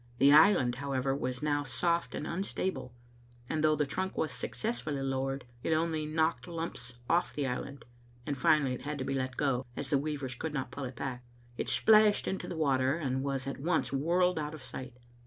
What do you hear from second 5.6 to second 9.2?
it only knocked lumps off the island, and finally it had to be